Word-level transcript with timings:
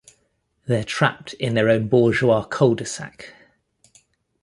They're 0.65 0.83
trapped 0.83 1.33
in 1.33 1.53
their 1.53 1.69
own 1.69 1.87
bourgeois 1.87 2.43
cul-de-sac. 2.45 3.35